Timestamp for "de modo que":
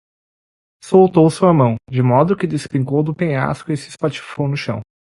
1.87-2.47